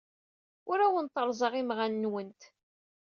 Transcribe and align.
Ur 0.71 0.79
awent-reẓẓaɣ 0.85 1.53
imɣan-nwent. 1.61 2.41